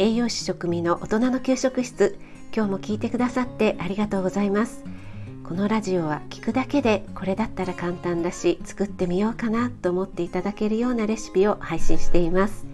[0.00, 2.18] 栄養士食味の大人の給食室。
[2.56, 4.82] 今日も聞いてくださってありがとうございます。
[5.44, 12.66] このラジオは聞くだけでこれだったら簡単だし作ってみようかなと思っていただけるようなレシピを配信しています。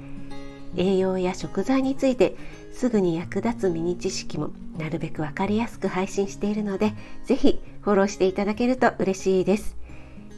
[0.77, 2.37] 栄養や食材について
[2.73, 6.93] すぐに役立つミニ知識もなるべくわかりやすく配信しているので
[7.25, 9.77] ぜひフォローしていただけると嬉しいです。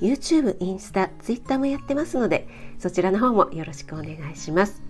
[0.00, 4.88] YouTube、インスタ、Twitter もやってますのでそちらの方もよろしくお願いします。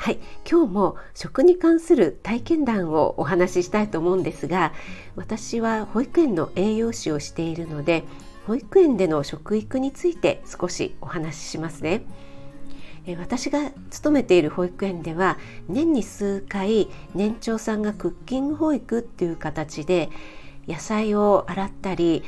[0.00, 0.18] はい、
[0.50, 4.72] 今日も食に関する体験談をお話ししたいと思うんですが
[5.14, 8.04] 私は保育園の栄養士をしているので
[8.46, 12.02] 保育園での食育について少しお話ししますね。
[13.18, 15.36] 私が勤めている保育園では
[15.68, 20.08] 年に数回年長さんがクッキング保育っていう形で
[20.66, 22.22] 野菜を洗ったり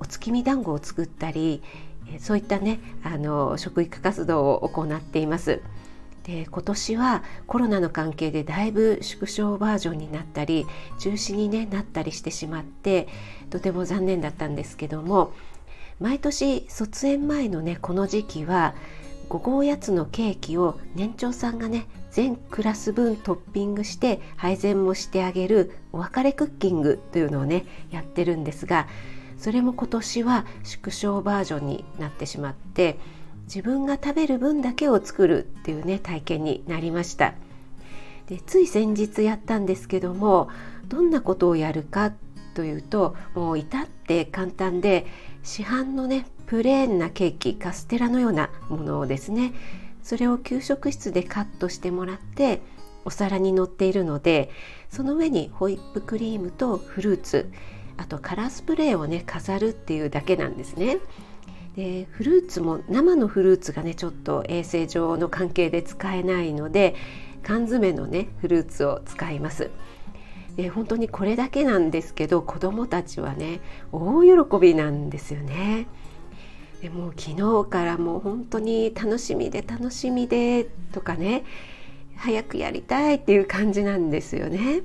[0.00, 1.62] お月見団子を作ったり
[2.18, 5.62] そういったねあの食育活動を行っています。
[6.24, 10.66] で今年はコロナの関係でだいぶ縮小バージョンになったり
[10.98, 13.08] 中止に、ね、なったりしてしまって
[13.50, 15.32] とても残念だったんですけども
[16.00, 18.74] 毎年卒園前のねこの時期は
[19.28, 28.86] 午後おやつのケーキを年長さんがね全クラス分トッピングして配膳もしてあげるお別れクッキングというのをねやってるんですが
[29.36, 32.98] それも今年は縮小バージョンになってしまって
[33.44, 37.34] 自分が食べる分だけを作るっていうね体験になりました
[38.26, 40.48] でつい先日やったんですけども
[40.88, 42.12] どんなことをやるか
[42.54, 45.06] というともう至って簡単で
[45.42, 49.52] 市販のねプレーンなケーキカステラのようなものをですね
[50.02, 52.60] それを給食室でカットしてもらって
[53.04, 54.50] お皿に乗っているので
[54.90, 57.50] その上にホイップクリームとフルーツ
[57.96, 60.98] あとカラースプレーをね飾るっていうだけなんですね。
[61.76, 66.94] でフルーツも生のフルーツがねちょっと衛生上の関係で使えないので
[67.42, 69.70] 缶詰のねフルーツを使います。
[70.56, 75.88] で本当にこれだけなんですけど子どもたちはね大喜びなんですよね。
[76.80, 81.44] でもう昨日からもう本当に楽しみで楽しみでとかね
[82.16, 84.82] 早くやりたいっていう感じなんですよね。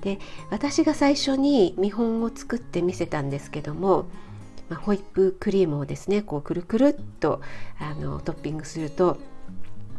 [0.00, 0.20] で
[0.50, 4.06] 私が最初に見本を作って見せたんですけども
[4.68, 7.40] まあ、ホイップクリームをですねこうくるくるっと
[7.78, 9.18] あのトッピングすると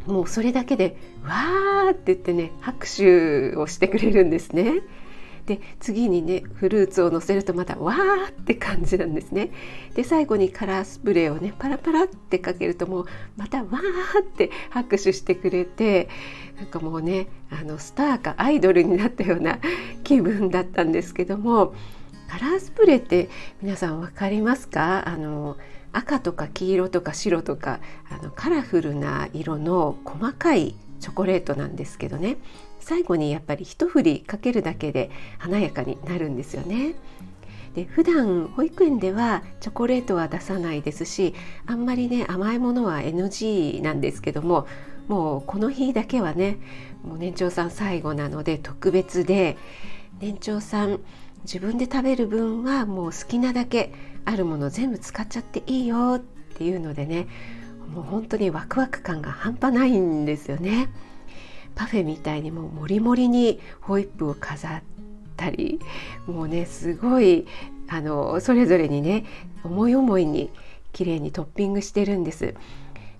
[0.06, 4.81] もうそれだけで「わー!」って言ってね拍手をしてくれるんですね。
[5.46, 9.50] で次にねフルーツをのせるとまたわーって感じなんですね。
[9.96, 13.06] で最後にカラースプレーをねパラパラってかけるともう
[13.36, 16.07] またわーって拍手してくれて
[16.57, 19.57] なんかもうねあのスターかアイドルになったような
[20.03, 21.74] 気分だったんですけども
[22.30, 23.28] カラースプレーって
[23.60, 25.10] 皆さん分かりますか？
[25.10, 25.58] あの
[25.92, 32.38] 赤とか黄色とか白とかあのカラフルな色の細かいチョコレートなんですけどね
[32.80, 35.10] 最後にやっぱり一振りかけるだけで
[35.40, 36.94] 華やかになるんですよね。
[37.74, 41.34] で普段保育園ではチョコレートは出さないですし
[41.66, 44.68] あんまりね甘いものは NG なんですけども
[45.08, 46.58] もうこの日だけはね
[47.04, 49.58] もう年長さん最後なので特別で
[50.20, 51.00] 年長さん
[51.44, 53.94] 自分で食べる分はもう好きなだけ
[54.26, 56.20] あるもの全部使っちゃっていいよっ
[56.58, 57.28] ていうのでね
[57.94, 60.90] もう本当にワクワク感が半端ないんですよね。
[61.76, 64.82] パフェみたいにもうもりもりにホイップを飾っ
[65.38, 65.80] たり
[66.28, 67.48] もうねすごい
[67.88, 69.26] あのそれぞれにね
[69.64, 70.52] 思い思いに
[70.92, 72.54] 綺麗にトッピングしてるんです。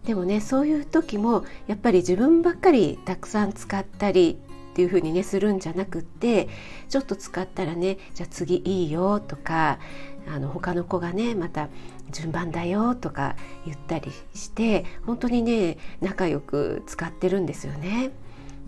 [0.06, 4.40] でもねそういう時もやっぱり自分ばっかりたくさん使ったり
[4.80, 6.48] っていう風にねするんじゃなくって
[6.88, 9.78] ちょっと使ったらねじゃあ次いいよとか
[10.26, 11.68] あの他の子がねまた
[12.12, 13.36] 順番だよとか
[13.66, 18.12] 言ったりして本当にね仲良く使ってるんですよね。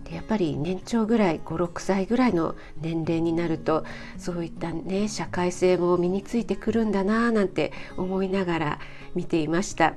[0.04, 3.86] でやっぱり年長ぐらい56歳ぐらいの年齢になると
[4.18, 8.78] そういったね社会性も身についてくるんだななんて思いながら
[9.14, 9.94] 見ていました。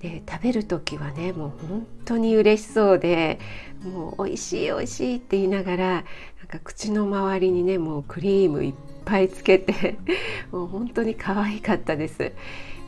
[0.00, 3.38] で食べる時はねもう本当に嬉しそうで
[3.84, 6.04] もう美味しい美味しいって言いながらなん
[6.48, 8.74] か口の周りにねもうクリームいっ
[9.04, 9.98] ぱいつけて
[10.50, 12.32] もう本当に可愛かったです。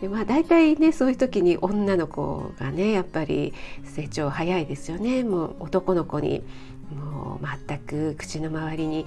[0.01, 3.53] でまあ大体ねそういう時に女の子がねやっぱり
[3.85, 6.43] 成長早いですよねもう男の子に
[6.95, 9.07] もう全く口の周りに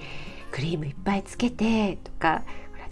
[0.50, 2.42] クリームいっぱいつけてとか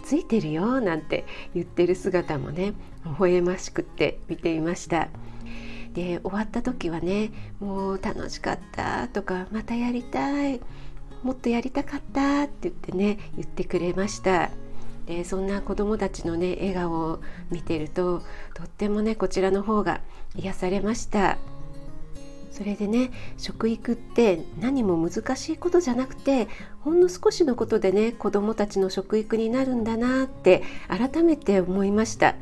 [0.03, 2.73] ついてるよなんて言ってる姿もね
[3.05, 5.09] 微笑ましくって見ていました
[5.93, 10.61] で終わった時はねもう楽しかったとかまたやりたい
[11.23, 14.49] もっとやりたかったって言ってね言ってくれました。
[15.05, 18.21] でそんな子どもたちのね笑顔を見てると
[18.53, 20.01] とってもねこちらの方が
[20.35, 21.37] 癒されました。
[22.51, 26.47] それでね食育って何も難しいことじゃなくて
[26.81, 32.35] ほんの少しのことでね子どもたちの食育になるんだなって改めて思いました。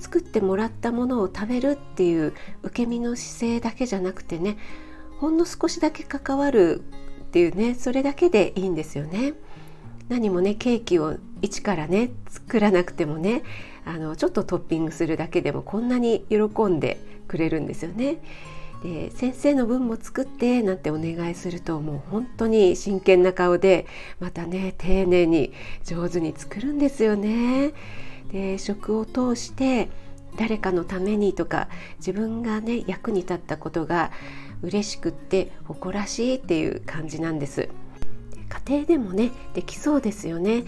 [0.00, 2.32] 作ってもらったものを食べるっていう
[2.62, 4.56] 受け身の姿勢だけじゃなくてね
[5.18, 6.82] ほんの少しだけ関わる
[7.22, 9.34] っていうねそれだけでいいんですよね。
[10.08, 13.44] 何もねケーキを一からね作らなくてもね
[13.84, 16.98] あのちょっとトッピングするだけでもこんなに喜んで
[17.28, 18.18] くれるんですよね。
[18.82, 23.86] で先生の分も作ってなんてお願いするともう本当に真剣な顔で
[24.20, 25.52] またね丁寧に
[25.84, 27.72] 上手に作るんですよね。
[28.32, 29.88] で食を通して
[30.36, 31.68] 誰かのためにとか
[31.98, 34.10] 自分がね役に立ったことが
[34.62, 37.68] 嬉しくって誇らしいっていう感じなんです。
[38.66, 40.64] 家庭でもねできそうですよね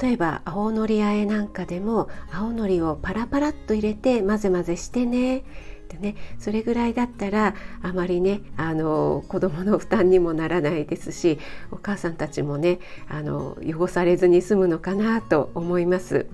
[0.00, 5.42] 例えば青のりあえなんかでも青のりをパラパラっと入れて混ぜ混ぜしてね
[5.88, 11.38] でねそれぐらいだったらあまりねあの子どもの負担にもならないですし
[11.70, 12.78] お母さんたちもね
[13.08, 16.26] あの汚されずに済むのかなと思います。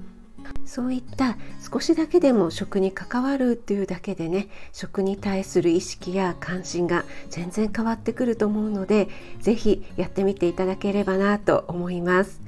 [0.65, 9.09] そういった少しだけでも食に関わるっていうだけでね食に対する意識や関心が全然変わってくると思うので
[9.41, 12.41] 是非やってみていただければなと思います。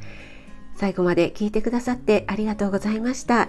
[0.77, 3.49] 最後まで聞いてくださってありがとうございました。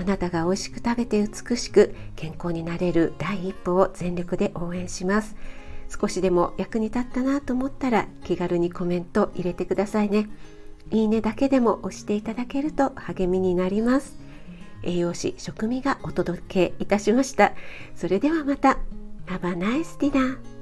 [0.00, 5.34] あなたが美味しく食べて美しく健康になれる第一歩を全力で応援します。
[5.88, 10.28] 少しでも役に立ったなと思ったら気軽にコメント入れてくださいね。
[10.90, 14.16] いいねだけでも押していただけると励みになります。
[14.82, 17.52] 栄養士食味がお届けいたしました。
[17.94, 18.78] それではまた。
[19.26, 20.57] Have a nice dinner.